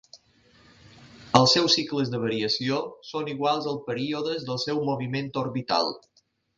Els 1.39 1.53
seus 1.57 1.75
cicles 1.79 2.09
de 2.15 2.23
variació 2.25 2.81
són 3.13 3.31
iguals 3.37 3.71
als 3.75 3.87
períodes 3.93 4.51
del 4.53 4.63
seu 4.67 4.85
moviment 4.93 5.35
orbital. 5.49 5.99